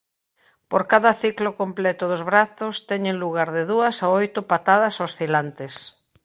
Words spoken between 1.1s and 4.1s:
ciclo completo dos brazos teñen lugar de dúas a